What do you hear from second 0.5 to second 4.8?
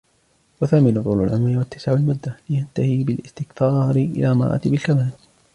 وَالثَّامِنُ طُولُ الْعُمُرِ وَاتِّسَاعُ الْمُدَّةِ؛ لِيَنْتَهِيَ بِالِاسْتِكْثَارِ إلَى مَرَاتِبِ